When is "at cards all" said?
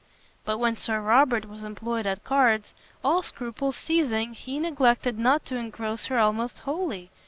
2.07-3.21